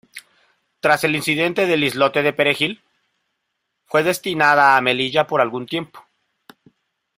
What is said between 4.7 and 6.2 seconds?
a Melilla por algún tiempo.